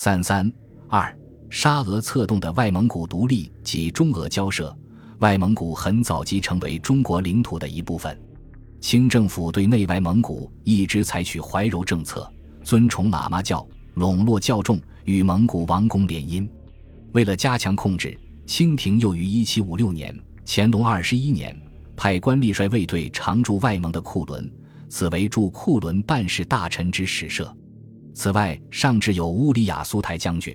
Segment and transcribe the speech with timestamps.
[0.00, 0.48] 三三
[0.88, 1.12] 二，
[1.50, 4.72] 沙俄策动的外蒙古独立及中俄交涉，
[5.18, 8.16] 外蒙古很早即成为中国领土的一部分。
[8.80, 12.32] 清政府对内外蒙古一直采取怀柔政策，
[12.62, 16.48] 尊崇喇嘛教，笼络教众，与蒙古王公联姻。
[17.10, 21.60] 为了加强控制，清廷又于一七五六年（乾隆二十一年）
[21.98, 24.48] 派官吏率卫队常驻外蒙的库伦，
[24.88, 27.52] 此为驻库伦办事大臣之使设。
[28.18, 30.52] 此外，上至有乌里雅苏台将军、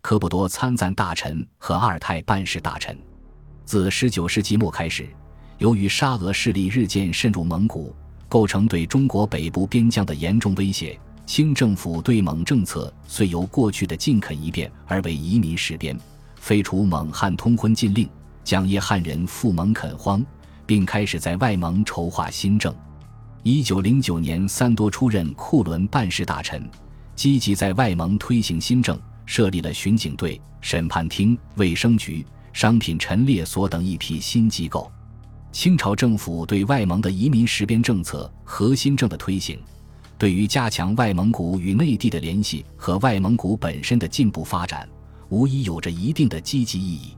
[0.00, 2.98] 科布多参赞大臣和阿尔泰办事大臣。
[3.64, 5.06] 自十九世纪末开始，
[5.58, 7.94] 由于沙俄势力日渐渗入蒙古，
[8.28, 10.98] 构成对中国北部边疆的严重威胁。
[11.24, 15.96] 清政府对蒙政策虽由过去的禁垦一变而为移民事边，
[16.40, 18.10] 废除蒙汉通婚禁令，
[18.42, 20.20] 将耶汉人赴蒙垦荒，
[20.66, 22.74] 并开始在外蒙筹划新政。
[23.44, 26.68] 一九零九年，三多出任库伦办事大臣，
[27.14, 34.90] 积极在外蒙推行新政，设立了巡警队、审判厅、卫生局、商品陈列所等一批新机构。
[35.52, 39.58] 清朝政府对外蒙的移民实边政策和新政的推行。
[40.18, 44.88] 对于加强外蒙古与内地的联系和外蒙古本身的进步发展，
[45.28, 47.16] 无疑有着一定的积极意义。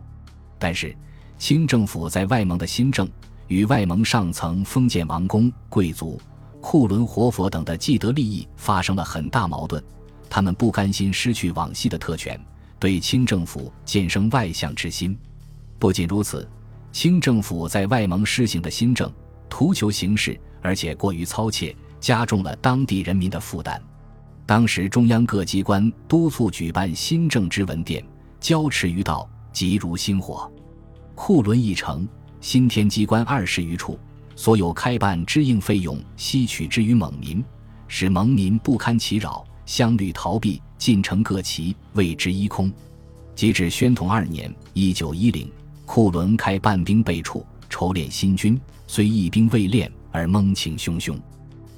[0.59, 0.97] 但是，
[1.39, 3.09] 清政府在外蒙的新政
[3.49, 6.21] 与外蒙上层封建王公、贵族、
[6.69, 9.81] 库伦活佛等的既得利益发生了很大矛盾，
[10.29, 12.37] 他们不甘心失去往昔的特权，
[12.81, 15.17] 对清政府渐生外向之心。
[15.79, 16.51] 不仅如此，
[16.91, 19.09] 清政府在外蒙施行的新政，
[19.49, 21.73] 图求形式，而且过于操切。
[22.01, 23.81] 加重了当地人民的负担。
[24.45, 28.05] 当时中央各机关督促举办新政之文电，
[28.41, 30.51] 交持于道，急如星火。
[31.15, 32.09] 库伦一城，
[32.41, 33.97] 新添机关二十余处，
[34.37, 37.43] 所有开办支应费用吸取之于蒙民，
[37.89, 42.71] 使蒙民不堪其扰，相虑逃避，进城各旗，为之一空。
[43.35, 45.51] 及至宣统二年（一九一零），
[45.87, 51.19] 库伦开办兵备处，筹练新军，虽一兵未练，而蒙情汹汹。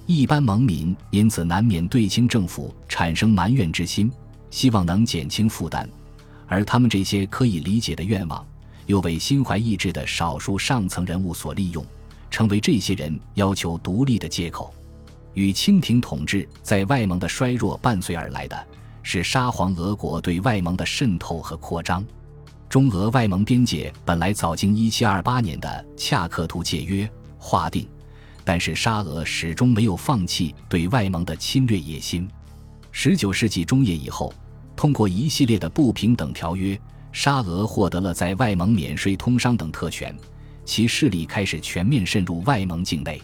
[0.06, 4.10] 一般蒙民因此难免对清政府产生埋怨之心，
[4.50, 5.88] 希望能减轻负担，
[6.46, 8.44] 而他们这些可以理解的愿望，
[8.86, 11.84] 又被心怀意志的少数上层人物所利用，
[12.30, 14.72] 成为这些人要求独立的借口。
[15.34, 18.66] 与清廷统治在外蒙的衰弱伴随而来的
[19.02, 22.04] 是沙皇俄国对外蒙的渗透和扩张。
[22.68, 27.08] 中俄外蒙边界本来早经1728年的恰克图界约
[27.38, 27.88] 划定。
[28.44, 32.26] 但是沙俄始终没有放弃对外蒙的侵略野心。
[32.90, 34.32] 十九世纪中叶以后，
[34.74, 36.80] 通过一系列的不平等条约，
[37.12, 40.16] 沙俄获得了在外蒙免税通商等特权，
[40.68, 43.18] 其势力开始全面渗入外蒙境内。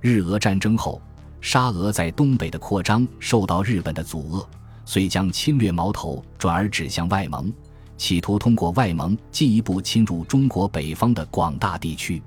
[0.00, 1.02] 日俄战争后，
[1.40, 4.46] 沙俄在东北的扩张受到日本的阻遏，
[4.84, 7.52] 遂将侵略矛头转而指向外蒙，
[7.96, 12.22] 企图通过外蒙进一步侵入中国北方的广大地区。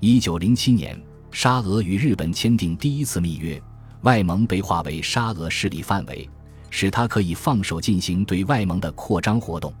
[0.00, 1.00] 一九零七年。
[1.30, 3.58] 沙俄与日本签订第一次密约，
[4.02, 6.28] 外蒙被划为沙俄势力范围，
[6.68, 9.72] 使他可以放手进行对外蒙的扩张活动。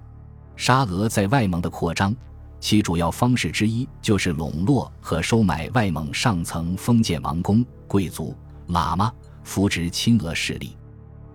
[0.56, 2.16] 沙俄在外蒙的扩张，
[2.62, 8.32] 其主要方式之一就是笼络和收买外蒙上层封建王公、贵族、
[8.68, 9.12] 喇嘛，
[9.42, 10.76] 扶植亲俄势力。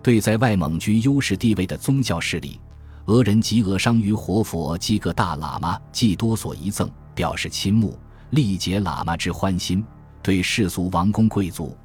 [0.02, 2.58] 对在外蒙居优势地位的宗教势力，
[3.04, 7.98] 俄人及俄商于活佛及各大喇嘛既多所遗赠，表示亲慕，
[8.30, 9.84] 力竭喇嘛之欢心。
[10.22, 11.76] 对世俗王公贵族，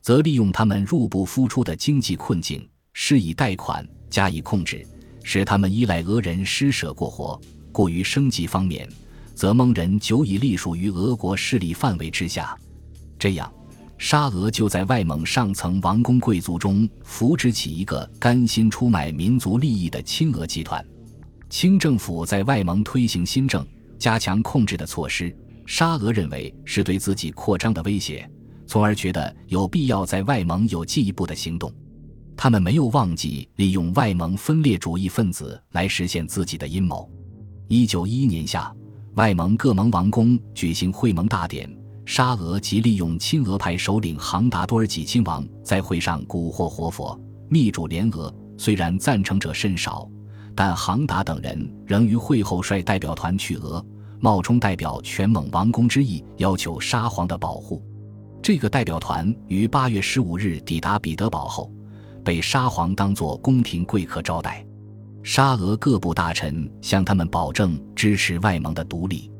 [0.00, 4.82] 则利用他们入不敷出的经济困境，施以贷款加以控制，
[5.22, 7.38] 使他们依赖俄人施舍过活。
[7.72, 8.88] 过于生计方面，
[9.34, 12.56] 则蒙人久已隶属于俄国势力范围之下。
[13.18, 13.52] 这样，
[13.98, 20.84] 沙俄就在外蒙上层王公贵族中扶植起一个甘心出卖民族利益的亲俄集团。
[21.50, 23.66] 清政府在外蒙推行新政，
[23.98, 25.34] 加强控制的措施。
[25.66, 28.28] 沙俄认为是对自己扩张的威胁，
[28.66, 31.72] 从而觉得有必要在外蒙有进一步的行动。
[32.36, 37.10] 他们没有忘记利用外蒙分裂主义分子来实现自己的阴谋。
[37.68, 38.74] 一九一一年夏，
[39.16, 41.70] 外蒙各盟王公举行会盟大典，
[42.06, 47.20] 沙俄即利用亲俄派首领杭达多尔济亲王在会上蛊惑活佛，
[47.50, 48.34] 密主联俄。
[48.56, 50.08] 虽然赞成者甚少，
[50.54, 53.84] 但杭达等人仍于会后率代表团去俄。
[54.18, 57.82] 冒充代表全蒙王公之意，要求沙皇的保护。
[58.42, 61.70] 这个代表团于八月十五日抵达彼得堡后，
[62.24, 64.64] 被沙皇当作宫廷贵客招待。
[65.22, 69.30] 沙俄各部大臣向他们保证支持外蒙的独立。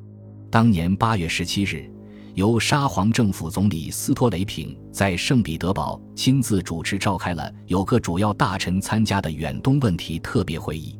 [0.50, 1.90] 当年八月十七日，
[2.34, 10.98] 由沙皇政府总理斯托雷平在圣彼得堡亲自主持召开了有个主要大臣参加的远东问题特别会议。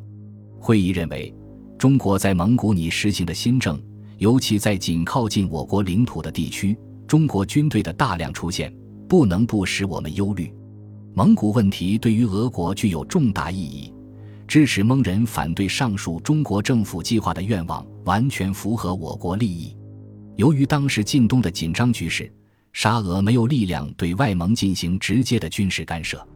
[0.59, 1.33] 会议认为，
[1.77, 3.81] 中国在蒙古拟实行的新政，
[4.17, 6.77] 尤其在紧靠近我国领土的地区，
[7.07, 8.73] 中国军队的大量出现，
[9.07, 10.53] 不能不使我们忧虑。
[11.15, 13.93] 蒙古问题对于俄国具有重大意义，
[14.49, 19.77] 支持蒙人反对上述中国政府计划的愿望，完全符合我国利益。
[20.37, 22.33] 由于当时晋东的紧张局势，
[22.73, 26.27] 沙俄没有力量对外蒙进行直接的军事干涉，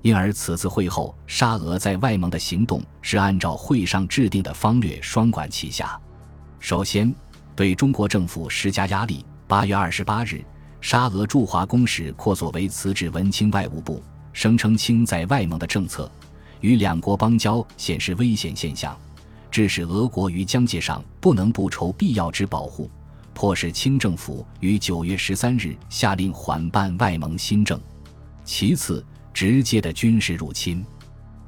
[0.00, 5.96] 因而此次会后，沙俄在外蒙的行动是按照会上制定的方略双管齐下。
[6.58, 7.14] 首先，
[7.54, 9.24] 对中国政府施加压力。
[9.46, 10.44] 八月二十八日，
[10.80, 16.10] 沙俄驻华公使扩索维辞职文清外务部，声称清在外蒙的政策
[16.62, 18.96] 与两国邦交显示危险现象，
[19.50, 22.90] 致使俄国于疆界上不能不筹必要之保护。
[23.34, 27.80] 迫使清政府于九月十三日下令缓办外蒙新政。
[28.44, 30.84] 其次，直接的军事入侵。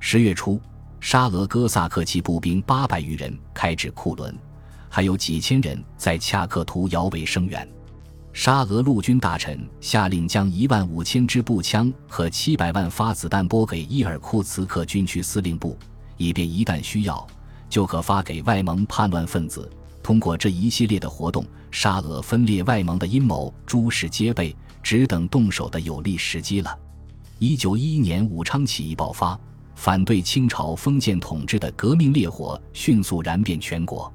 [0.01, 0.61] 十月初，
[1.01, 4.35] 沙俄哥萨克骑步兵八百余人开至库伦，
[4.89, 7.69] 还有几千人在恰克图摇尾声援。
[8.35, 15.79] 沙俄陆军大臣下令将一万五千支步枪和七百万发子弹拨给伊尔库茨克军区司令部，
[16.17, 17.25] 以便一旦需要，
[17.71, 19.71] 就可发给外蒙叛乱分子。
[20.03, 26.77] 通过这一系列的活动，沙俄分裂外蒙的阴谋诸事皆备，只等动手的有利时机了。
[27.39, 29.39] 一九一一年武昌起义爆发，
[29.77, 34.13] 反对清朝封建统治的革命烈火迅速燃遍全国。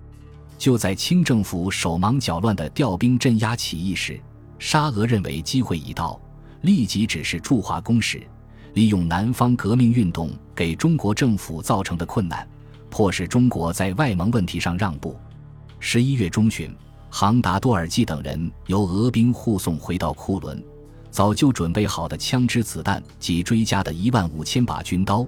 [0.59, 4.19] 就在清政府手忙脚乱地调兵镇压起义时，
[4.59, 6.19] 沙俄认为机会已到，
[6.61, 8.21] 立即指示驻华公使，
[8.73, 12.45] 利用南方革命运动给中国政府造成的困难，
[12.89, 15.15] 迫使中国在外蒙问题上让步。
[15.79, 16.75] 十一月中旬，
[17.09, 20.62] 杭达多尔济等人由俄兵护送回到库伦，
[21.09, 25.25] 早就准备好的枪支子弹及追加的一万五千把军刀，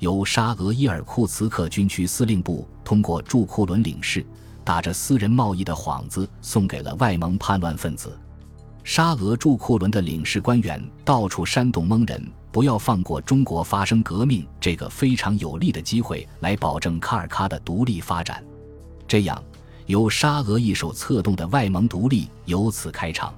[0.00, 4.22] 由沙俄伊尔库茨克军区司令部通过驻库伦领事，
[4.64, 8.18] 打着私人贸易的幌子送给了外蒙叛乱分子。
[8.82, 18.42] 沙俄驻库伦的领事官员到处煽动蒙人不要放过中国发生革命这个非常有利的机会，来保证卡尔喀的独立发展。
[19.06, 19.40] 这样。
[19.86, 23.34] 由沙俄一手策动的外蒙独立由此开场。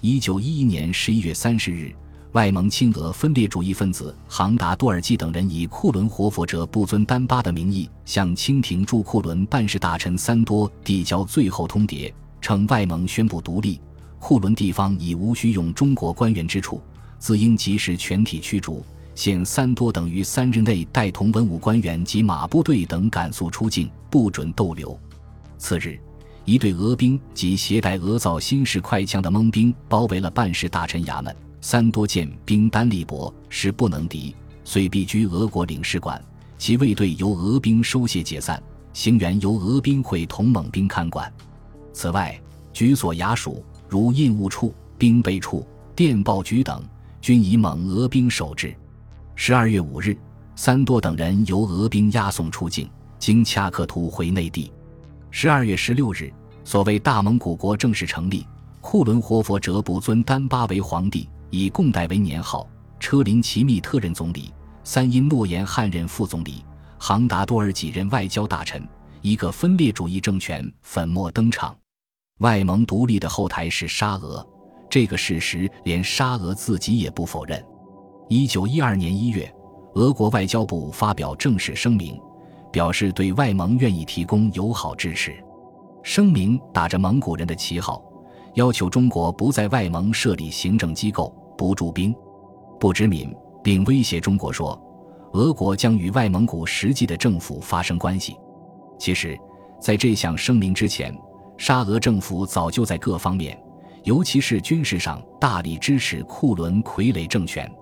[0.00, 1.92] 一九一一年十一月三十日，
[2.32, 13.78] 外蒙亲俄分裂主义分子杭达多尔济等人以库伦活佛者不尊丹巴的名义，向清廷驻库伦办事大臣三多递交最后通牒，称外蒙宣布独立，
[14.18, 16.80] 库伦地方已无需用中国官员之处，
[17.18, 18.82] 自应及时全体驱逐。
[19.14, 24.98] 现三多等于三日内带同文武官员及马部队等赶速出境，不准逗留。
[25.58, 26.00] 次日，
[26.46, 31.36] 一队俄兵及携带俄造新式快枪的蒙兵包围了办事大臣衙门。
[31.64, 36.20] 三多见兵单力薄，实不能敌，遂避居俄国领事馆。
[36.58, 38.60] 其卫队由俄兵收械解散，
[38.92, 41.32] 行辕由俄兵会同蒙兵看管。
[41.92, 42.38] 此外，
[42.72, 45.64] 局所衙署如印务处、兵备处、
[45.94, 46.84] 电报局等，
[47.20, 48.74] 均以蒙俄兵守制。
[49.36, 50.18] 十二月五日，
[50.56, 54.72] 三多等人由俄兵押送出境，经恰克图回内地。
[55.30, 56.32] 十二月十六日，
[56.64, 58.44] 所谓大蒙古国正式成立，
[58.80, 62.66] 库伦活佛哲不尊丹巴为皇帝，以共代为年号，
[62.98, 64.50] 车林奇密特任总理，
[64.84, 66.64] 三因诺言汉任副总理，
[66.98, 68.82] 杭达多尔几任外交大臣，
[69.20, 71.76] 一个分裂主义政权粉墨登场。
[72.38, 74.44] 外蒙独立的后台是沙俄，
[74.88, 77.62] 这个事实连沙俄自己也不否认。
[78.30, 79.54] 一九一二年一月，
[79.94, 82.18] 俄国外交部发表正式声明。
[82.72, 85.44] 表示对外蒙愿意提供友好支持，
[86.02, 88.02] 声明打着蒙古人的旗号，
[88.54, 92.12] 要求中国不在外蒙设立行政机构、不驻兵、
[92.80, 94.76] 不殖民，并威胁中国说，
[95.32, 98.36] 俄国将与外蒙古实际的政府发生关系。
[98.98, 99.38] 其实，
[99.80, 101.16] 在这项声明之前，
[101.56, 103.56] 沙俄政府早就在各方面，
[104.02, 107.72] 尤其是军事上大力支持库伦傀儡政权。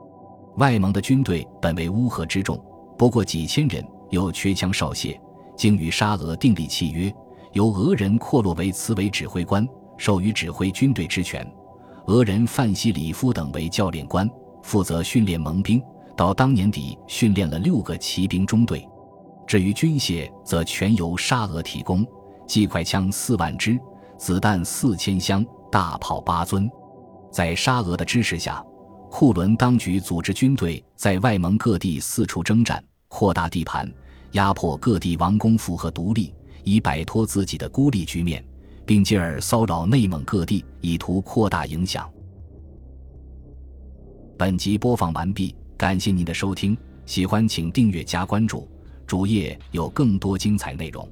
[0.59, 2.63] 外蒙的军队本为乌合之众，
[2.99, 3.83] 不过几千人。
[4.11, 5.19] 又缺枪少械，
[5.57, 7.11] 经与沙俄订立契约，
[7.55, 11.43] 由俄人阔洛维茨为指挥官，授予指挥军队之权；
[12.11, 14.29] 俄人范西里夫等为教练官，
[14.65, 15.81] 负责训练盟兵。
[16.17, 18.85] 到当年底，训练了六个骑兵中队。
[19.47, 22.05] 至于军械，则全由沙俄提供，
[22.49, 23.79] 机快枪四万支，
[24.19, 26.69] 子弹四千箱，大炮八尊。
[27.31, 28.61] 在沙俄的支持下，
[29.09, 32.83] 库伦当局组织军队在外蒙各地四处征战。
[33.07, 33.89] 扩大地盘，
[34.33, 38.45] 压迫各地王公府和独立，以摆脱自己的孤立局面，
[38.91, 42.11] 并进而骚扰内蒙各地，以图扩大影响。
[44.37, 48.69] 本集播放完毕，感谢您的收听，喜欢请订阅加关注，
[49.07, 51.09] 主页有更多精彩内容。